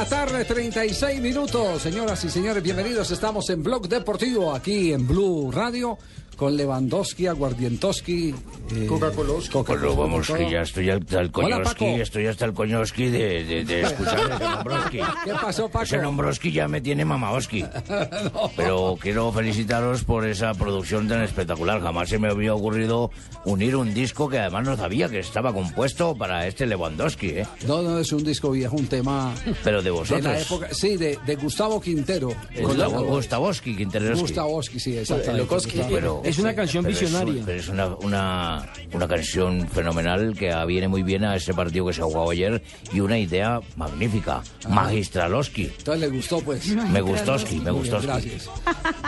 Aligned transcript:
La 0.00 0.06
tarde, 0.06 0.46
36 0.46 1.20
minutos. 1.20 1.82
Señoras 1.82 2.24
y 2.24 2.30
señores, 2.30 2.62
bienvenidos. 2.62 3.10
Estamos 3.10 3.50
en 3.50 3.62
Blog 3.62 3.86
Deportivo, 3.86 4.54
aquí 4.54 4.94
en 4.94 5.06
Blue 5.06 5.50
Radio, 5.52 5.98
con 6.40 6.56
Lewandowski, 6.56 7.26
Aguardientoski, 7.26 8.34
eh, 8.74 8.86
Coca-Cola. 8.86 9.34
Pero 9.66 9.94
vamos, 9.94 10.26
que 10.26 10.50
ya 10.50 10.62
estoy 10.62 10.88
hasta 10.88 11.20
el 11.20 11.30
Hola, 11.34 11.56
coñoski, 11.56 11.84
estoy 12.00 12.26
hasta 12.28 12.46
el 12.46 12.54
coñoski 12.54 13.08
de, 13.10 13.44
de, 13.44 13.64
de 13.66 13.82
escuchar 13.82 14.18
ese 14.18 14.44
Nombroski. 14.44 14.98
¿Qué 15.26 15.32
pasó, 15.42 15.68
Paco? 15.68 15.84
Ese 15.84 15.98
Nombroski 15.98 16.50
ya 16.50 16.66
me 16.66 16.80
tiene 16.80 17.04
mamaoski. 17.04 17.62
Pero 18.56 18.96
quiero 18.98 19.30
felicitaros 19.32 20.02
por 20.04 20.26
esa 20.26 20.54
producción 20.54 21.06
tan 21.08 21.22
espectacular. 21.22 21.82
Jamás 21.82 22.08
se 22.08 22.18
me 22.18 22.28
había 22.28 22.54
ocurrido 22.54 23.10
unir 23.44 23.76
un 23.76 23.92
disco 23.92 24.26
que 24.30 24.38
además 24.38 24.64
no 24.64 24.76
sabía 24.78 25.10
que 25.10 25.18
estaba 25.18 25.52
compuesto 25.52 26.14
para 26.14 26.46
este 26.46 26.64
Lewandowski, 26.66 27.26
¿eh? 27.28 27.46
No, 27.66 27.82
no 27.82 27.98
es 27.98 28.10
un 28.14 28.24
disco 28.24 28.50
viejo, 28.50 28.76
un 28.76 28.86
tema 28.86 29.34
Pero 29.62 29.82
de 29.82 29.84
de 29.84 29.90
vosotros. 29.90 30.24
la 30.24 30.40
época. 30.40 30.68
Sí, 30.72 30.96
de, 30.96 31.18
de 31.26 31.36
Gustavo 31.36 31.78
Quintero. 31.82 32.32
Gustavo- 32.62 33.04
Gustavowski, 33.04 33.76
Quinteroski. 33.76 34.20
Gustavowski, 34.22 34.80
sí, 34.80 34.96
exactamente. 34.96 35.46
Pero- 35.90 36.22
Es 36.30 36.38
una 36.38 36.54
canción 36.54 36.84
Pero 36.84 36.94
es 36.96 37.00
visionaria. 37.00 37.42
pero 37.44 37.58
es 37.58 37.68
una, 37.68 37.86
una, 37.96 38.72
una 38.92 39.08
canción 39.08 39.68
fenomenal 39.68 40.34
que 40.38 40.54
viene 40.66 40.88
muy 40.88 41.02
bien 41.02 41.24
a 41.24 41.36
ese 41.36 41.52
partido 41.54 41.86
que 41.86 41.92
se 41.92 42.00
ha 42.00 42.04
jugado 42.04 42.30
ayer 42.30 42.62
y 42.92 43.00
una 43.00 43.18
idea 43.18 43.60
magnífica. 43.76 44.42
Magistraloski. 44.68 45.64
Entonces 45.78 46.00
le 46.00 46.08
gustó, 46.16 46.40
pues. 46.40 46.66
Me 46.68 47.00
gustoski, 47.00 47.56
me 47.60 47.70
gustoski. 47.70 48.06
Gracias. 48.06 48.50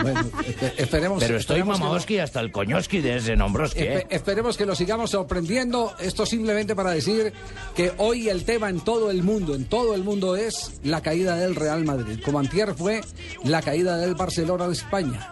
Bueno, 0.02 0.20
espe- 0.20 0.72
esperemos. 0.76 1.22
Pero 1.22 1.36
estoy 1.38 1.62
mamaoski 1.62 2.18
hasta 2.18 2.40
el 2.40 2.52
coñoski 2.52 3.00
de 3.00 3.16
ese 3.16 3.36
Nombroski, 3.36 3.80
Espe- 3.80 3.98
¿eh? 4.00 4.06
esperemos 4.10 4.56
que 4.56 4.66
lo 4.66 4.74
sigamos 4.74 5.10
sorprendiendo. 5.10 5.94
Esto 6.00 6.26
simplemente 6.26 6.74
para 6.74 6.90
decir 6.92 7.32
que 7.74 7.92
hoy 7.98 8.28
el 8.28 8.44
tema 8.44 8.68
en 8.70 8.80
todo 8.80 9.10
el 9.10 9.22
mundo, 9.22 9.54
en 9.54 9.64
todo 9.66 9.94
el 9.94 10.02
mundo 10.02 10.36
es 10.36 10.80
la 10.84 11.00
caída 11.00 11.36
del 11.36 11.54
Real 11.54 11.84
Madrid. 11.84 12.20
Como 12.24 12.38
antier 12.38 12.74
fue 12.74 13.00
la 13.44 13.62
caída 13.62 13.96
del 13.98 14.14
Barcelona 14.14 14.66
de 14.66 14.72
España. 14.74 15.30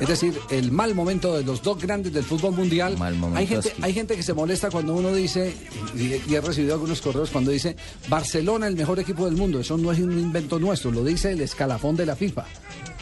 Es 0.00 0.08
decir, 0.08 0.38
el 0.50 0.72
mal 0.72 0.94
momento 0.94 1.36
de 1.36 1.44
los 1.44 1.62
dos 1.62 1.80
grandes 1.80 2.12
del 2.12 2.24
fútbol 2.24 2.52
mundial. 2.54 2.96
Mal 2.98 3.16
hay, 3.34 3.46
gente, 3.46 3.72
hay 3.80 3.92
gente 3.92 4.16
que 4.16 4.22
se 4.22 4.34
molesta 4.34 4.70
cuando 4.70 4.94
uno 4.94 5.14
dice, 5.14 5.54
y, 5.94 6.30
y 6.30 6.34
he 6.34 6.40
recibido 6.40 6.74
algunos 6.74 7.00
correos 7.00 7.30
cuando 7.30 7.50
dice, 7.50 7.76
Barcelona 8.08 8.66
el 8.66 8.76
mejor 8.76 8.98
equipo 8.98 9.24
del 9.24 9.36
mundo. 9.36 9.60
Eso 9.60 9.76
no 9.78 9.92
es 9.92 9.98
un 9.98 10.12
invento 10.12 10.58
nuestro, 10.58 10.90
lo 10.90 11.04
dice 11.04 11.32
el 11.32 11.40
escalafón 11.40 11.96
de 11.96 12.06
la 12.06 12.16
FIFA, 12.16 12.44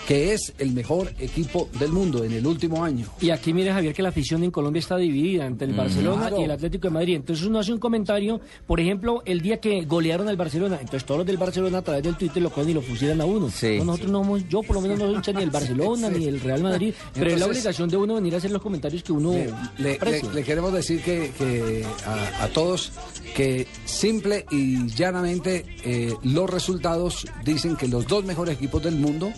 que 0.06 0.32
es 0.32 0.52
el 0.58 0.72
mejor 0.72 1.12
equipo 1.18 1.68
del 1.78 1.92
mundo 1.92 2.24
en 2.24 2.32
el 2.32 2.46
último 2.46 2.84
año. 2.84 3.06
Y 3.20 3.30
aquí 3.30 3.52
mire 3.52 3.72
Javier 3.72 3.94
que 3.94 4.02
la 4.02 4.08
afición 4.08 4.42
en 4.42 4.50
Colombia 4.50 4.80
está 4.80 4.96
dividida 4.96 5.46
entre 5.46 5.68
el 5.68 5.74
Barcelona 5.74 6.22
Claro. 6.28 6.40
y 6.40 6.44
el 6.44 6.50
Atlético 6.50 6.88
de 6.88 6.94
Madrid. 6.94 7.16
Entonces 7.16 7.46
uno 7.46 7.58
hace 7.60 7.72
un 7.72 7.78
comentario, 7.78 8.40
por 8.66 8.80
ejemplo, 8.80 9.22
el 9.24 9.40
día 9.40 9.60
que 9.60 9.84
golearon 9.84 10.28
al 10.28 10.36
Barcelona, 10.36 10.78
entonces 10.80 11.04
todos 11.04 11.18
los 11.18 11.26
del 11.26 11.36
Barcelona 11.36 11.78
a 11.78 11.82
través 11.82 12.02
del 12.02 12.16
Twitter 12.16 12.42
lo 12.42 12.50
cogen 12.50 12.70
y 12.70 12.74
lo 12.74 12.82
fusilan 12.82 13.20
a 13.20 13.24
uno. 13.24 13.48
No, 13.62 13.84
nosotros 13.84 14.10
no 14.10 14.18
somos, 14.22 14.48
yo 14.48 14.62
por 14.62 14.76
lo 14.76 14.82
menos 14.82 14.98
no 14.98 15.22
soy 15.22 15.34
ni 15.34 15.40
del 15.40 15.50
Barcelona 15.52 16.10
ni 16.10 16.24
del 16.26 16.40
Real 16.40 16.62
Madrid, 16.62 16.94
pero 17.14 17.30
es 17.30 17.38
la 17.38 17.46
obligación 17.46 17.88
de 17.88 17.96
uno 17.96 18.14
venir 18.14 18.34
a 18.34 18.38
hacer 18.38 18.50
los 18.50 18.62
comentarios 18.62 19.02
que 19.02 19.12
uno 19.12 19.34
Le, 19.78 19.98
queremos 20.44 20.72
decir 20.72 21.00
que, 21.02 21.30
que 21.38 21.84
a, 22.06 22.44
a 22.44 22.48
todos 22.48 22.92
que 23.36 23.66
simple 23.84 24.46
y 24.50 24.86
llanamente 24.88 25.64
eh, 25.84 26.14
los 26.24 26.50
resultados 26.50 27.26
dicen 27.44 27.76
que 27.76 27.88
los 27.88 28.06
dos 28.06 28.24
mejores 28.24 28.56
equipos 28.56 28.82
del 28.82 28.96
mundo 28.96 29.32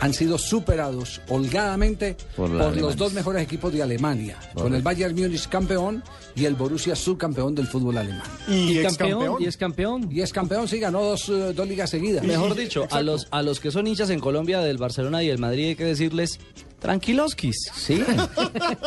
han 0.00 0.12
sido 0.12 0.38
superados 0.38 1.20
holgadamente 1.28 2.16
por, 2.36 2.50
Por 2.56 2.76
los 2.76 2.96
dos 2.96 3.12
mejores 3.12 3.42
equipos 3.42 3.72
de 3.72 3.82
Alemania, 3.82 4.36
con 4.54 4.74
el 4.74 4.82
Bayern 4.82 5.14
Múnich 5.14 5.48
campeón 5.48 6.02
y 6.34 6.44
el 6.44 6.54
Borussia 6.54 6.94
subcampeón 6.94 7.54
del 7.54 7.66
fútbol 7.66 7.98
alemán. 7.98 8.26
y, 8.48 8.82
campeón, 8.82 9.36
y 9.40 9.46
es 9.46 9.56
campeón. 9.56 10.08
Y 10.10 10.20
es 10.20 10.32
campeón, 10.32 10.68
sí, 10.68 10.78
ganó 10.78 11.02
dos, 11.02 11.28
eh, 11.28 11.52
dos 11.54 11.66
ligas 11.66 11.90
seguidas. 11.90 12.24
Mejor 12.24 12.54
dicho, 12.54 12.86
a 12.90 13.02
los, 13.02 13.28
a 13.30 13.42
los 13.42 13.60
que 13.60 13.70
son 13.70 13.86
hinchas 13.86 14.10
en 14.10 14.20
Colombia 14.20 14.60
del 14.60 14.78
Barcelona 14.78 15.22
y 15.22 15.30
el 15.30 15.38
Madrid 15.38 15.68
hay 15.68 15.76
que 15.76 15.84
decirles 15.84 16.38
tranquiloskis. 16.86 17.56
Sí. 17.74 18.02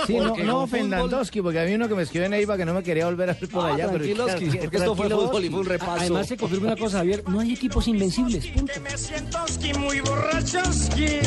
Sí, 0.07 0.15
no, 0.17 0.29
Porque 0.29 0.43
no 0.43 0.53
con 0.53 0.63
ofendandoski, 0.63 1.41
porque 1.41 1.59
había 1.59 1.75
uno 1.75 1.87
que 1.87 1.95
me 1.95 2.03
escribió 2.03 2.25
en 2.25 2.33
Eiva 2.33 2.57
que 2.57 2.65
no 2.65 2.73
me 2.73 2.81
quería 2.83 3.05
volver 3.05 3.29
a 3.29 3.33
ver 3.33 3.49
por 3.49 3.65
Ah, 3.65 3.73
allá. 3.73 3.85
pero 3.91 3.97
tranquiloskis, 3.99 4.49
claro, 4.49 4.59
porque 4.61 4.77
esto 4.77 4.95
fue 4.95 5.09
fútbol 5.09 5.45
y 5.45 5.49
fue 5.49 5.59
un 5.59 5.65
repaso. 5.65 5.91
Además 5.99 6.27
se 6.27 6.37
confirma 6.37 6.67
una 6.67 6.75
cosa, 6.77 6.97
Javier, 6.99 7.23
no 7.27 7.39
hay 7.41 7.53
equipos 7.53 7.87
invencibles, 7.87 8.47
punto. 8.47 8.73
Me 8.81 8.97
sientoski, 8.97 9.73
muy 9.73 9.99
borrachoski. 10.01 11.19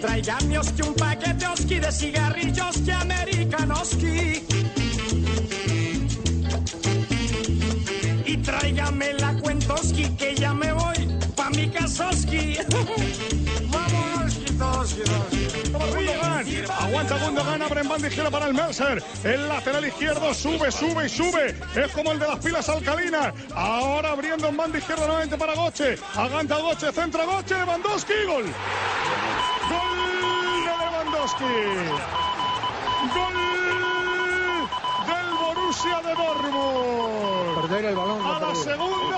Tráigame 0.00 0.58
un 0.58 0.94
paquete 0.94 1.46
oski 1.46 1.78
de 1.80 1.92
cigarrillos 1.92 2.76
que 2.84 2.92
americanoski. 2.92 4.42
Y 8.26 8.36
tráigame 8.38 9.14
casoski. 11.92 12.56
Vamos. 13.70 14.12
Aguanta 16.80 17.18
Gundogan, 17.18 17.62
abre 17.62 17.80
en 17.80 17.88
banda 17.88 18.08
izquierda 18.08 18.30
para 18.30 18.46
el 18.46 18.54
Mercer. 18.54 19.02
El 19.24 19.48
lateral 19.48 19.86
izquierdo 19.86 20.32
sube, 20.34 20.70
sube 20.70 21.06
y 21.06 21.08
sube. 21.08 21.54
Es 21.74 21.92
como 21.92 22.12
el 22.12 22.18
de 22.18 22.26
las 22.26 22.38
pilas 22.38 22.68
alcalinas. 22.68 23.34
Ahora 23.54 24.12
abriendo 24.12 24.48
en 24.48 24.56
banda 24.56 24.78
izquierda 24.78 25.06
nuevamente 25.06 25.36
para 25.36 25.54
Goche. 25.54 25.96
Aguanta 26.14 26.58
Goche, 26.58 26.92
centra 26.92 27.24
Goche, 27.24 27.54
Lewandowski, 27.54 28.14
gol. 28.26 28.44
Gol 29.68 29.98
de 30.64 30.84
Lewandowski. 30.84 31.44
Gol 33.14 33.36
del 35.06 35.28
Borussia 35.38 36.00
de 36.02 36.14
Dortmund. 36.14 37.31
A 38.36 38.40
la 38.40 38.54
segunda. 38.54 39.16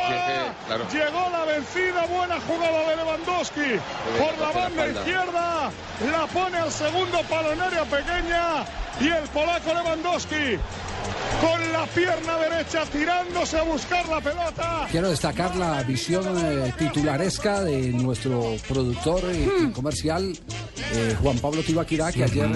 Llegó 0.92 1.30
la 1.30 1.44
vencida, 1.44 2.06
buena 2.06 2.36
jugada 2.40 2.88
de 2.90 2.96
Lewandowski. 2.96 3.80
Por 4.18 4.38
la 4.40 4.52
banda 4.52 4.86
izquierda, 4.88 5.70
la 6.10 6.26
pone 6.26 6.58
al 6.58 6.70
segundo 6.72 7.20
palo 7.28 7.52
en 7.52 7.60
área 7.60 7.84
pequeña 7.84 8.64
y 9.00 9.08
el 9.08 9.24
polaco 9.30 9.74
Lewandowski 9.74 10.58
con 11.40 11.72
la 11.72 11.84
pierna 11.86 12.36
derecha 12.38 12.84
tirándose 12.90 13.58
a 13.58 13.62
buscar 13.62 14.08
la 14.08 14.20
pelota. 14.20 14.86
Quiero 14.90 15.10
destacar 15.10 15.54
la 15.56 15.82
visión 15.82 16.24
eh, 16.38 16.72
titularesca 16.78 17.62
de 17.62 17.88
nuestro 17.90 18.54
productor 18.68 19.20
eh, 19.26 19.70
comercial, 19.74 20.32
eh, 20.92 21.16
Juan 21.20 21.38
Pablo 21.40 21.62
Tibaquirá, 21.62 22.12
que 22.12 22.24
ayer 22.24 22.48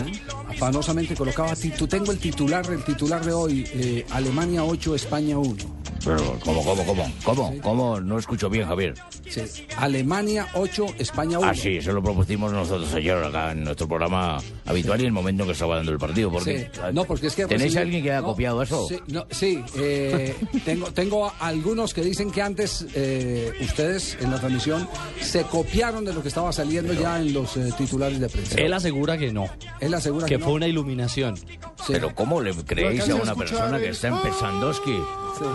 afanosamente 0.49 1.15
colocaba, 1.17 1.51
titu- 1.53 1.89
tengo 1.89 2.13
el 2.13 2.19
titular, 2.19 2.65
el 2.71 2.85
titular 2.85 3.23
de 3.25 3.33
hoy, 3.33 3.69
eh, 3.75 4.07
Alemania 4.13 4.65
8, 4.65 4.95
España 4.95 5.37
1. 5.39 5.78
Pero, 6.17 6.39
¿cómo, 6.43 6.65
cómo, 6.65 6.85
cómo? 6.87 7.13
¿Cómo? 7.23 7.55
¿Cómo? 7.63 8.01
No 8.01 8.19
escucho 8.19 8.49
bien, 8.49 8.67
Javier. 8.67 8.95
Sí, 9.29 9.43
Alemania 9.77 10.47
8, 10.55 10.87
España 10.99 11.39
1. 11.39 11.47
Ah, 11.49 11.55
sí, 11.55 11.77
eso 11.77 11.93
lo 11.93 12.03
propusimos 12.03 12.51
nosotros 12.51 12.93
ayer 12.95 13.15
acá 13.23 13.53
en 13.53 13.65
nuestro 13.65 13.87
programa 13.87 14.39
habitual 14.65 14.99
y 15.01 15.03
en 15.03 15.07
el 15.09 15.13
momento 15.13 15.43
en 15.43 15.49
que 15.49 15.53
estaba 15.53 15.77
dando 15.77 15.93
el 15.93 15.99
partido. 15.99 16.31
Porque, 16.31 16.71
Sí. 16.73 16.81
No, 16.95 17.05
porque 17.05 17.27
es 17.27 17.35
que 17.35 17.45
¿Tenéis 17.47 17.75
recibí- 17.75 17.81
alguien 17.83 18.03
que 18.03 18.11
haya 18.11 18.21
no, 18.23 18.29
copiado 18.29 18.63
eso? 18.63 18.87
Sí, 18.89 18.99
no, 19.09 19.27
sí, 19.31 19.63
eh, 19.77 20.35
tengo, 20.65 20.91
tengo 20.93 21.31
algunos 21.41 21.93
que 21.93 22.01
dicen 22.03 22.31
que 22.31 22.41
antes 22.41 22.87
eh, 22.95 23.53
ustedes 23.61 24.17
en 24.21 24.31
la 24.31 24.39
transmisión 24.41 24.89
se 25.21 25.43
copiaron 25.43 26.05
de 26.07 26.15
lo 26.15 26.23
que 26.23 26.29
estaba 26.29 26.53
saliendo 26.53 26.95
ya 26.95 27.21
en 27.21 27.35
los 27.35 27.57
eh, 27.59 27.71
titulares 27.77 28.19
de 28.19 28.29
prensa. 28.31 28.55
Él 28.59 28.73
asegura 28.73 29.19
que 29.19 29.31
no, 29.33 29.47
Él 29.81 29.93
asegura 29.93 30.27
que, 30.27 30.35
que 30.35 30.39
no. 30.39 30.45
fue 30.47 30.55
una 30.55 30.67
iluminación. 30.69 31.37
Sí. 31.37 31.93
Pero 31.93 32.15
¿cómo 32.15 32.41
le 32.41 32.55
creéis 32.55 33.09
a 33.11 33.15
una 33.15 33.35
persona 33.35 33.79
que 33.79 33.91
está 33.91 34.09
empezando? 34.09 34.73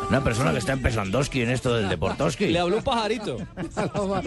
Una 0.09 0.23
persona 0.23 0.42
persona 0.43 0.51
que 0.53 0.59
está 0.59 0.73
empezandoski 0.73 1.41
en 1.41 1.49
esto 1.51 1.73
del 1.75 1.89
deportoski. 1.89 2.47
Le 2.47 2.59
habló 2.59 2.77
un 2.77 2.83
pajarito. 2.83 3.37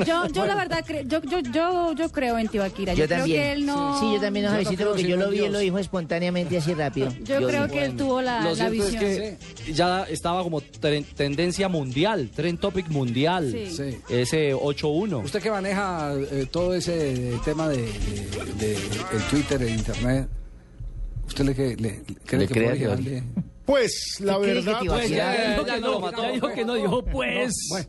Yo, 0.07 0.27
yo 0.29 0.47
la 0.47 0.55
verdad, 0.55 0.85
cre- 0.87 1.07
yo, 1.07 1.21
yo, 1.23 1.41
yo, 1.41 1.93
yo 1.95 2.09
creo 2.11 2.39
en 2.39 2.49
Tibaquira. 2.49 2.93
Yo, 2.95 3.01
Yo 3.05 3.07
creo 3.07 3.19
también. 3.19 3.41
que 3.43 3.53
él 3.53 3.67
no... 3.67 4.01
Sí, 4.01 4.15
yo 4.15 4.21
también, 4.21 4.47
don 4.47 4.55
Yo 4.55 4.59
no 4.59 4.65
Javiercito, 4.65 4.77
creo 4.77 4.89
porque 4.93 5.09
yo 5.09 5.17
lo 5.17 5.31
vi, 5.31 5.37
él 5.39 5.43
Dios. 5.45 5.53
lo 5.53 5.59
dijo 5.61 5.79
espontáneamente 5.79 6.57
así 6.59 6.75
rápido. 6.75 7.13
Yo 7.25 7.47
creo 7.47 7.69
que 7.69 7.85
él 7.85 7.97
tuvo 7.97 8.23
la, 8.23 8.41
Lo 8.43 8.51
la 8.51 8.55
cierto 8.57 8.73
visión. 8.73 9.05
es 9.05 9.37
que 9.65 9.73
ya 9.73 10.05
estaba 10.05 10.43
como 10.43 10.61
tren- 10.63 11.05
tendencia 11.15 11.69
mundial, 11.69 12.31
trend 12.35 12.59
topic 12.61 12.89
mundial. 12.89 13.51
Sí. 13.53 13.71
Sí. 13.71 13.99
Ese 14.09 14.55
8-1. 14.55 15.25
Usted 15.25 15.43
que 15.43 15.51
maneja 15.51 16.13
eh, 16.15 16.47
todo 16.51 16.75
ese 16.75 17.33
tema 17.45 17.69
de, 17.69 17.79
de- 17.79 18.67
de 18.67 18.73
el 18.75 19.23
Twitter, 19.31 19.63
el 19.63 19.71
Internet, 19.75 20.29
¿usted 21.27 21.45
le, 21.45 21.55
cree 21.55 22.41
Le 22.41 22.47
que 22.79 23.23
Pues 23.67 24.21
la 24.21 24.35
¿Qué 24.35 24.43
cree 24.43 24.55
que 24.55 24.61
verdad, 24.61 24.81
Pues 24.87 25.11
ya, 25.11 25.37
ya 25.67 26.31
dijo 26.33 26.49
que 26.53 26.65
no, 26.65 26.75
dijo 26.75 27.05
pues. 27.05 27.53
Bueno, 27.69 27.89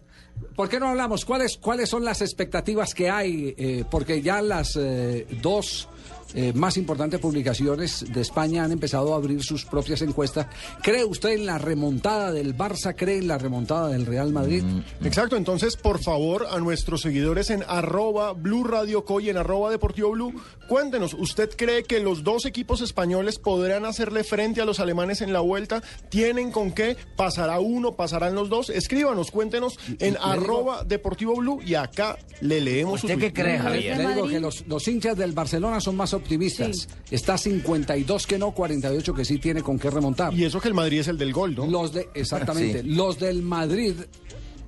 ¿por 0.55 0.67
qué 0.67 0.79
no 0.79 0.89
hablamos? 0.89 1.23
¿Cuáles, 1.23 1.57
cuáles 1.57 1.87
son 1.87 2.03
las 2.03 2.21
expectativas 2.21 2.93
que 2.95 3.09
hay? 3.09 3.53
Eh, 3.57 3.85
porque 3.89 4.21
ya 4.21 4.41
las 4.41 4.75
eh, 4.75 5.27
dos 5.41 5.87
eh, 6.33 6.51
más 6.53 6.77
importantes 6.77 7.19
publicaciones 7.19 8.05
de 8.11 8.21
España 8.21 8.63
han 8.63 8.71
empezado 8.71 9.13
a 9.13 9.17
abrir 9.17 9.43
sus 9.43 9.65
propias 9.65 10.01
encuestas. 10.01 10.47
¿Cree 10.83 11.03
usted 11.05 11.29
en 11.29 11.45
la 11.45 11.57
remontada 11.57 12.31
del 12.31 12.55
Barça? 12.55 12.93
¿Cree 12.95 13.17
en 13.19 13.27
la 13.27 13.37
remontada 13.37 13.89
del 13.89 14.05
Real 14.05 14.31
Madrid? 14.31 14.63
exacto. 15.03 15.35
Entonces, 15.37 15.75
por 15.77 16.01
favor, 16.03 16.47
a 16.49 16.59
nuestros 16.59 17.01
seguidores 17.01 17.49
en 17.49 17.63
arroba 17.67 18.33
Blue 18.33 18.63
Radio 18.63 19.05
Coy, 19.05 19.29
en 19.29 19.37
arroba 19.37 19.71
Deportivo 19.71 20.11
Blue, 20.11 20.33
cuéntenos, 20.67 21.13
¿usted 21.13 21.49
cree 21.55 21.83
que 21.83 21.99
los 21.99 22.23
dos 22.23 22.45
equipos 22.45 22.81
españoles 22.81 23.39
podrán 23.39 23.85
hacerle 23.85 24.23
frente 24.23 24.61
a 24.61 24.65
los 24.65 24.79
alemanes 24.79 25.21
en 25.21 25.33
la 25.33 25.39
vuelta? 25.39 25.81
¿Tienen 26.09 26.51
con 26.51 26.71
qué? 26.71 26.97
¿Pasará 27.15 27.59
uno? 27.59 27.93
¿Pasarán 27.95 28.35
los 28.35 28.49
dos? 28.49 28.69
Escríbanos, 28.69 29.31
cuéntenos 29.31 29.77
en 29.99 30.13
digo- 30.13 30.23
arroba 30.25 30.83
Deportivo 30.83 31.35
Blue 31.35 31.59
y 31.65 31.75
acá 31.75 32.17
le 32.41 32.61
leemos 32.61 33.01
su 33.01 33.07
¿Usted 33.07 33.19
qué 33.19 33.33
cree, 33.33 33.57
Javier? 33.57 33.97
Le 33.97 34.07
digo 34.13 34.27
que 34.27 34.39
los, 34.39 34.65
los 34.67 34.87
hinchas 34.87 35.17
del 35.17 35.31
Barcelona 35.31 35.79
son 35.81 35.96
más 35.97 36.13
optimistas. 36.13 36.87
Está 37.11 37.37
52 37.37 38.25
que 38.27 38.37
no, 38.37 38.51
48 38.51 39.13
que 39.13 39.25
sí 39.25 39.37
tiene 39.39 39.61
con 39.61 39.77
qué 39.77 39.89
remontar. 39.89 40.33
Y 40.33 40.45
eso 40.45 40.61
que 40.61 40.69
el 40.69 40.73
Madrid 40.73 40.99
es 41.01 41.07
el 41.09 41.17
del 41.17 41.33
gol, 41.33 41.55
¿no? 41.55 41.67
Los 41.67 41.91
de, 41.93 42.07
exactamente, 42.13 42.81
Sí. 42.83 42.87
los 42.89 43.19
del 43.19 43.41
Madrid 43.41 43.93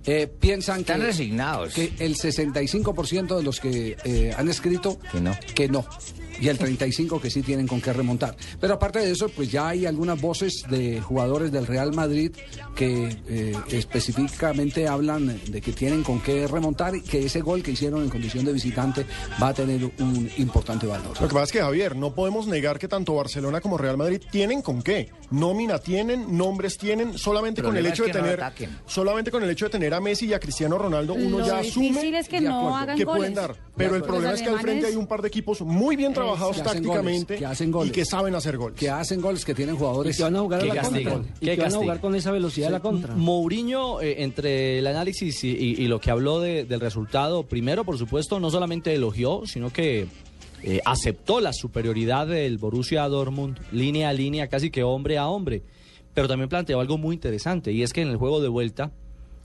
eh, 0.06 0.28
piensan 0.40 0.82
Están 0.82 1.00
que, 1.02 1.06
resignados. 1.08 1.74
que 1.74 1.94
el 2.00 2.16
65% 2.16 3.38
de 3.38 3.44
los 3.44 3.60
que 3.60 3.96
eh, 4.04 4.34
han 4.38 4.50
escrito 4.50 4.98
Que 5.12 5.22
no. 5.22 5.38
que 5.56 5.68
no. 5.70 5.86
Y 6.42 6.48
el 6.48 6.58
35 6.58 7.20
que 7.20 7.30
sí 7.30 7.42
tienen 7.42 7.68
con 7.68 7.82
qué 7.82 7.92
remontar. 7.94 8.36
Pero 8.60 8.76
aparte 8.76 9.00
de 9.00 9.12
eso, 9.12 9.30
pues 9.30 9.52
ya 9.52 9.70
hay 9.70 9.86
algunas 9.86 10.20
voces 10.20 10.64
de 10.70 11.02
jugadores 11.02 11.52
del 11.52 11.68
Real 11.68 11.94
Madrid 11.94 12.32
que 12.76 13.16
eh, 13.28 13.54
específicamente 13.72 14.88
hablan 14.88 15.40
de 15.48 15.62
que 15.62 15.74
tienen 15.74 16.04
con 16.04 16.22
qué 16.22 16.48
remontar 16.48 16.96
y 16.96 17.02
que 17.02 17.26
ese 17.26 17.42
gol 17.42 17.62
que 17.62 17.72
hicieron 17.72 18.04
en 18.04 18.10
condición 18.10 18.46
de 18.46 18.54
visitante 18.54 19.06
va 19.42 19.50
a 19.50 19.54
tener 19.54 19.84
un 20.00 20.30
importante 20.38 20.88
valor. 20.88 21.20
Lo 21.20 21.28
que 21.28 21.34
pasa 21.34 21.44
es 21.44 21.52
que, 21.52 21.60
Javier, 21.60 21.96
no 21.96 22.14
podemos 22.16 22.48
negar 22.48 22.80
que 22.80 22.88
tanto 22.88 23.16
Barcelona 23.16 23.60
como 23.62 23.78
Real 23.78 23.98
Madrid 23.98 24.22
tienen 24.32 24.62
con 24.62 24.82
qué. 24.82 25.10
Nómina 25.32 25.80
tienen, 25.80 26.38
nombres 26.38 26.78
tienen, 26.78 27.18
solamente 27.18 27.62
con 27.62 27.76
el 27.76 27.86
hecho 27.86 28.06
es 28.06 28.14
de 28.14 28.20
no 28.20 28.26
tener 28.26 28.44
solamente 28.88 29.32
con 29.32 29.44
el 29.44 29.50
hecho 29.50 29.66
de 29.66 29.72
tener 29.72 29.94
a 29.94 30.00
Messi 30.02 30.28
y 30.28 30.34
a 30.34 30.40
Cristiano 30.40 30.78
Ronaldo, 30.78 31.14
uno 31.14 31.40
Lo 31.40 31.46
ya 31.46 31.60
asume 31.60 32.18
es 32.18 32.28
que 32.28 32.40
de 32.42 32.48
no 32.48 32.60
acuerdo, 32.60 32.76
hagan 32.78 32.98
que 32.98 33.04
goles. 33.04 33.20
pueden 33.20 33.34
dar. 33.36 33.56
Pero 33.76 33.96
el 33.96 34.04
problema 34.04 34.34
es 34.34 34.42
que 34.42 34.50
al 34.50 34.60
frente 34.60 34.88
hay 34.88 34.96
un 34.96 35.08
par 35.08 35.22
de 35.22 35.28
equipos 35.28 35.62
muy 35.62 35.96
bien 35.96 36.14
trabajados 36.14 36.29
Que 36.36 36.62
hacen 36.62 36.64
goles, 36.64 36.64
tácticamente 36.64 37.36
que 37.38 37.46
hacen 37.46 37.72
goles. 37.72 37.90
y 37.90 37.94
que 37.94 38.06
saben 38.06 38.36
hacer 38.36 38.58
goles. 38.58 38.78
Que 38.80 38.90
hacen 38.90 39.22
goles, 39.22 39.46
que 39.46 39.54
tienen 39.56 39.76
Y 39.76 39.78
jugadores 39.78 40.18
que 40.18 40.24
van 40.24 40.36
a 40.36 40.40
jugar 40.42 40.62
a 40.62 40.66
la 40.66 40.82
contra. 40.82 41.02
Y 41.42 41.46
que 41.46 41.56
van 41.58 41.74
a 41.74 41.78
jugar 41.78 42.00
con 42.02 42.16
esa 42.16 42.32
velocidad 42.32 42.70
a 42.70 42.72
la 42.72 42.80
contra. 42.80 43.16
Mourinho, 43.16 44.02
eh, 44.02 44.24
entre 44.24 44.80
el 44.80 44.88
análisis 44.88 45.44
y, 45.44 45.50
y- 45.50 45.76
y 45.84 45.88
lo 45.88 46.00
que 46.00 46.12
habló 46.12 46.40
de- 46.40 46.66
del 46.66 46.80
resultado, 46.80 47.44
primero, 47.44 47.84
por 47.84 47.98
supuesto, 47.98 48.40
no 48.40 48.50
solamente 48.50 48.94
elogió, 48.94 49.44
sino 49.46 49.72
que 49.72 50.08
eh, 50.62 50.82
aceptó 50.84 51.40
la 51.40 51.54
superioridad 51.54 52.28
del 52.28 52.58
Borussia 52.58 53.08
Dortmund, 53.08 53.58
línea 53.72 54.10
a 54.10 54.14
línea, 54.14 54.48
casi 54.48 54.70
que 54.70 54.84
hombre 54.84 55.18
a 55.18 55.28
hombre. 55.30 55.64
Pero 56.14 56.28
también 56.28 56.50
planteó 56.50 56.82
algo 56.82 56.98
muy 56.98 57.16
interesante, 57.16 57.72
y 57.72 57.82
es 57.84 57.94
que 57.94 58.02
en 58.02 58.10
el 58.10 58.18
juego 58.18 58.42
de 58.42 58.50
vuelta, 58.50 58.92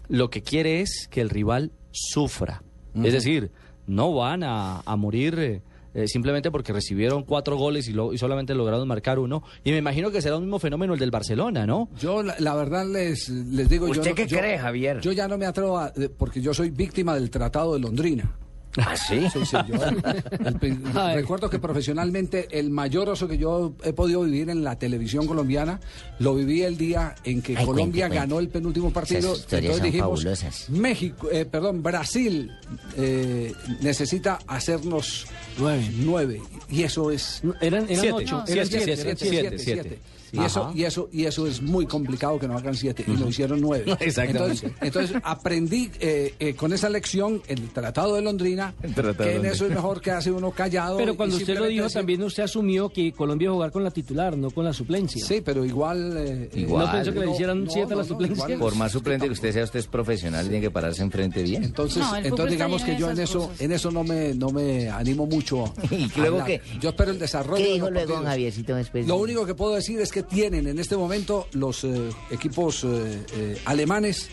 lo 0.08 0.28
que 0.28 0.42
quiere 0.42 0.80
es 0.80 1.06
que 1.10 1.20
el 1.20 1.30
rival 1.30 1.70
sufra. 1.92 2.62
Es 3.02 3.12
decir, 3.12 3.50
no 3.86 4.12
van 4.14 4.42
a, 4.42 4.80
a 4.80 4.96
morir. 4.96 5.34
eh, 5.38 5.62
eh, 5.94 6.06
simplemente 6.08 6.50
porque 6.50 6.72
recibieron 6.72 7.22
cuatro 7.22 7.56
goles 7.56 7.88
y, 7.88 7.92
lo- 7.92 8.12
y 8.12 8.18
solamente 8.18 8.54
lograron 8.54 8.86
marcar 8.86 9.18
uno. 9.18 9.42
Y 9.64 9.70
me 9.70 9.78
imagino 9.78 10.10
que 10.10 10.20
será 10.20 10.36
un 10.36 10.42
mismo 10.42 10.58
fenómeno 10.58 10.92
el 10.94 11.00
del 11.00 11.10
Barcelona, 11.10 11.66
¿no? 11.66 11.88
Yo 12.00 12.22
la, 12.22 12.34
la 12.38 12.54
verdad 12.54 12.86
les, 12.86 13.28
les 13.28 13.68
digo... 13.68 13.86
yo 13.86 13.92
¿Usted 14.00 14.10
no- 14.10 14.16
qué 14.16 14.26
yo- 14.26 14.38
cree, 14.38 14.58
Javier? 14.58 15.00
Yo 15.00 15.12
ya 15.12 15.28
no 15.28 15.38
me 15.38 15.46
atrevo 15.46 15.78
a... 15.78 15.92
Porque 16.18 16.40
yo 16.40 16.52
soy 16.52 16.70
víctima 16.70 17.14
del 17.14 17.30
Tratado 17.30 17.74
de 17.74 17.80
Londrina. 17.80 18.36
¿Ah, 18.76 18.96
sí? 18.96 19.20
Sí, 19.32 19.46
sí, 19.46 19.56
yo- 19.68 19.84
el 19.84 20.54
pri- 20.58 20.78
Ay. 20.94 21.16
recuerdo 21.16 21.48
que 21.48 21.58
profesionalmente 21.58 22.48
el 22.58 22.70
mayor 22.70 23.08
oso 23.08 23.28
que 23.28 23.38
yo 23.38 23.74
he 23.84 23.92
podido 23.92 24.22
vivir 24.22 24.50
en 24.50 24.64
la 24.64 24.76
televisión 24.78 25.26
colombiana 25.26 25.80
lo 26.18 26.34
viví 26.34 26.62
el 26.62 26.76
día 26.76 27.14
en 27.24 27.40
que 27.42 27.56
Ay, 27.56 27.64
Colombia 27.64 27.84
cuente, 27.84 27.98
cuente. 28.00 28.16
ganó 28.16 28.38
el 28.40 28.48
penúltimo 28.48 28.92
partido. 28.92 29.20
Esas 29.34 29.38
historias 29.40 29.78
son 29.78 29.92
fabulosas. 29.92 30.70
México, 30.70 31.28
eh, 31.30 31.44
perdón, 31.44 31.82
Brasil 31.82 32.50
eh, 32.96 33.52
necesita 33.80 34.38
hacernos 34.46 35.26
Nueve. 35.58 35.88
nueve 35.98 36.42
y 36.68 36.82
eso 36.82 37.10
es 37.10 37.42
Eran, 37.60 37.84
eran 37.84 37.86
Siete. 37.88 38.12
ocho. 38.12 38.36
No, 38.38 38.44
eran 38.46 38.66
siete, 38.66 38.96
siete, 38.96 39.58
siete, 39.58 39.98
Y 40.34 40.44
eso, 40.44 40.72
y 40.74 40.84
eso, 40.84 41.08
y 41.12 41.24
eso 41.24 41.46
es 41.46 41.62
muy 41.62 41.86
complicado 41.86 42.38
que 42.38 42.48
nos 42.48 42.60
hagan 42.60 42.74
siete, 42.74 43.04
y 43.06 43.16
lo 43.16 43.28
hicieron 43.28 43.60
nueve. 43.60 43.96
Exactamente. 44.00 44.66
Entonces, 44.66 44.72
entonces 44.80 45.16
aprendí 45.22 45.90
eh, 46.00 46.34
eh, 46.38 46.54
con 46.54 46.72
esa 46.72 46.88
lección 46.88 47.42
el 47.46 47.68
Tratado 47.70 48.14
de 48.16 48.22
Londrina, 48.22 48.74
Tratado 48.94 49.14
que 49.30 49.36
en 49.36 49.44
eso 49.46 49.66
es 49.66 49.70
mejor 49.72 50.00
que 50.00 50.10
hace 50.10 50.30
uno 50.30 50.50
callado. 50.50 50.96
Pero 50.96 51.16
cuando 51.16 51.36
usted 51.36 51.58
lo 51.58 51.66
dijo, 51.66 51.84
decir- 51.84 51.94
también 51.94 52.22
usted 52.22 52.42
asumió 52.42 52.88
que 52.88 53.12
Colombia 53.12 53.46
iba 53.46 53.52
a 53.52 53.54
jugar 53.54 53.70
con 53.72 53.84
la 53.84 53.90
titular, 53.90 54.36
no 54.36 54.50
con 54.50 54.64
la 54.64 54.72
suplencia. 54.72 55.24
Sí, 55.24 55.40
pero 55.44 55.64
igual. 55.64 56.16
eh, 56.16 56.50
eh, 56.52 56.60
Igual. 56.60 56.86
¿No 56.86 56.92
pensó 56.92 57.12
que 57.12 57.20
le 57.20 57.26
no, 57.26 57.32
hicieran 57.32 57.64
no, 57.64 57.70
siete 57.70 57.92
a 57.94 57.96
la 57.96 58.02
no, 58.02 58.08
no, 58.08 58.14
suplencia? 58.14 58.44
igual. 58.44 58.58
Por 58.58 58.74
más 58.76 58.92
suplente 58.92 59.26
que 59.26 59.32
usted 59.32 59.52
sea, 59.52 59.64
usted 59.64 59.78
es 59.80 59.86
profesional, 59.86 60.44
tiene 60.48 60.60
que 60.60 60.70
pararse 60.70 61.02
enfrente 61.02 61.42
bien. 61.42 61.64
Entonces, 61.64 61.98
No, 62.02 62.16
entonces 62.16 62.50
digamos 62.52 62.82
que 62.82 62.96
yo 62.96 63.10
en 63.10 63.20
eso, 63.20 63.40
cosas. 63.48 63.60
en 63.60 63.72
eso 63.72 63.90
no 63.90 64.02
me, 64.04 64.34
no 64.34 64.48
me 64.50 64.88
animo 64.88 65.26
mucho. 65.26 65.72
¿Y 65.90 66.10
luego 66.18 66.44
qué? 66.44 66.60
Yo 66.80 66.90
espero 66.90 67.10
el 67.12 67.18
desarrollo. 67.18 67.64
¿Qué 67.64 67.72
dijo 67.74 67.90
luego. 67.90 68.16
Javiercito 68.24 68.74
después? 68.74 69.06
Lo 69.06 69.16
único 69.16 69.44
que 69.46 69.54
puedo 69.54 69.74
decir 69.74 70.00
es 70.00 70.10
que 70.10 70.22
tienen 70.28 70.66
en 70.66 70.78
este 70.78 70.96
momento 70.96 71.48
los 71.52 71.84
eh, 71.84 72.10
equipos 72.30 72.84
eh, 72.84 73.24
eh, 73.32 73.62
alemanes 73.64 74.30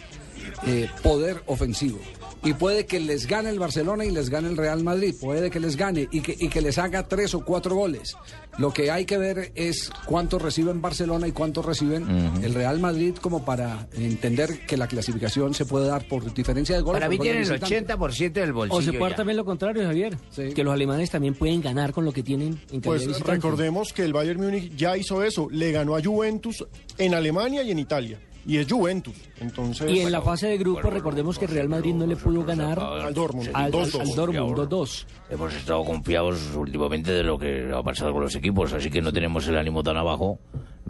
poder 1.04 1.44
ofensivo. 1.46 2.00
Y 2.44 2.54
puede 2.54 2.88
que 2.88 3.00
les 3.00 3.28
gane 3.28 3.50
el 3.52 3.60
Barcelona 3.60 4.04
y 4.04 4.10
les 4.10 4.30
gane 4.32 4.50
el 4.50 4.58
Real 4.58 4.84
Madrid. 4.84 5.14
Puede 5.22 5.52
que 5.52 5.60
les 5.60 5.76
gane 5.78 6.08
y 6.12 6.22
que, 6.22 6.36
y 6.40 6.50
que 6.50 6.62
les 6.62 6.80
haga 6.80 7.04
tres 7.08 7.36
o 7.36 7.46
cuatro 7.46 7.76
goles. 7.76 8.16
Lo 8.58 8.74
que 8.74 8.90
hay 8.90 9.06
que 9.06 9.18
ver 9.20 9.52
es 9.54 9.92
cuántos 10.06 10.42
reciben 10.42 10.82
Barcelona 10.82 11.28
y 11.28 11.32
cuántos 11.32 11.64
reciben 11.66 12.10
el 12.44 12.54
Real 12.56 12.80
Madrid 12.80 13.14
como 13.22 13.46
para 13.46 13.88
entender 13.96 14.66
que 14.66 14.76
la 14.76 14.88
clasificación 14.88 15.54
se 15.54 15.66
puede 15.66 15.88
dar 15.88 16.08
por 16.08 16.34
diferencia 16.34 16.76
de 16.76 16.82
goles. 16.82 17.00
Para 17.00 17.10
mí 17.10 17.20
tienen 17.20 17.44
el 17.44 17.50
visitante. 17.60 17.94
80% 17.96 18.32
del 18.34 18.54
bolsillo. 18.54 18.78
O 18.80 18.82
se 18.82 18.94
puede 18.94 19.12
ya. 19.12 19.18
también 19.18 19.38
lo 19.38 19.46
contrario, 19.46 19.84
Javier. 19.84 20.18
Sí. 20.32 20.52
Que 20.54 20.64
los 20.64 20.74
alemanes 20.74 21.12
también 21.12 21.36
pueden 21.36 21.62
ganar 21.62 21.94
con 21.94 22.06
lo 22.06 22.12
que 22.12 22.24
tienen 22.24 22.60
en 22.72 22.82
Pues 22.82 23.06
visitante. 23.06 23.34
recordemos 23.34 23.94
que 23.94 24.04
el 24.04 24.14
Bayern 24.14 24.42
Múnich 24.42 24.76
ya 24.76 24.98
hizo 24.98 25.24
eso, 25.24 25.48
le 25.52 25.72
ganó 25.72 25.96
a 25.96 26.04
Juventus 26.04 26.66
en 26.98 27.14
Alemania 27.14 27.62
y 27.64 27.70
en 27.72 27.78
Italia. 27.80 28.20
Y 28.46 28.58
es 28.58 28.68
Juventus. 28.72 29.16
Entonces, 29.40 29.90
Y 29.92 30.00
en 30.00 30.12
la 30.12 30.22
fase 30.22 30.48
de 30.48 30.58
grupo, 30.58 30.90
recordemos 30.90 31.38
que 31.38 31.46
Real 31.48 31.70
Madrid 31.70 31.94
no 31.94 32.08
le 32.08 32.16
pudo 32.16 32.44
ganar 32.44 32.80
al 32.80 33.14
Dortmund, 33.14 33.50
al, 33.54 33.66
al, 33.66 33.72
2-2. 33.72 34.00
al 34.02 34.16
Dortmund 34.16 34.58
2-2. 34.58 35.06
Hemos 35.30 35.54
estado 35.54 35.84
confiados 35.86 36.40
últimamente 36.56 37.12
de 37.12 37.24
lo 37.24 37.38
que 37.38 37.72
ha 37.74 37.84
pasado 37.84 38.12
con 38.14 38.24
los 38.24 38.36
equipos, 38.36 38.74
así 38.74 38.90
que 38.90 39.02
no 39.02 39.14
tenemos 39.14 39.48
el 39.48 39.58
ánimo 39.58 39.84
tan 39.84 39.98
abajo. 39.98 40.40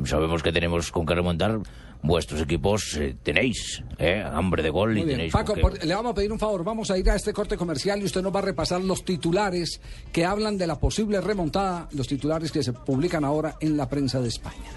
Sabemos 0.05 0.41
que 0.41 0.51
tenemos 0.51 0.91
con 0.91 1.05
qué 1.05 1.13
remontar. 1.15 1.60
Vuestros 2.03 2.41
equipos 2.41 2.96
eh, 2.98 3.15
tenéis 3.22 3.84
¿eh? 4.00 4.24
hambre 4.25 4.63
de 4.63 4.72
gol 4.72 4.98
y 4.98 5.05
tenéis 5.05 5.31
Paco, 5.31 5.53
qué- 5.53 5.62
por- 5.62 5.86
le 5.86 5.93
vamos 5.93 6.13
a 6.13 6.15
pedir 6.15 6.31
un 6.31 6.39
favor. 6.39 6.63
Vamos 6.63 6.89
a 6.89 6.98
ir 6.98 7.08
a 7.12 7.15
este 7.15 7.31
corte 7.31 7.58
comercial 7.58 8.01
y 8.01 8.05
usted 8.05 8.24
nos 8.24 8.34
va 8.34 8.39
a 8.39 8.43
repasar 8.43 8.81
los 8.81 9.05
titulares 9.05 9.79
que 10.12 10.25
hablan 10.25 10.58
de 10.58 10.65
la 10.65 10.79
posible 10.79 11.22
remontada, 11.22 11.88
los 11.91 12.08
titulares 12.08 12.51
que 12.51 12.63
se 12.63 12.74
publican 12.74 13.24
ahora 13.24 13.55
en 13.60 13.77
la 13.77 13.88
prensa 13.88 14.20
de 14.20 14.29
España. 14.29 14.72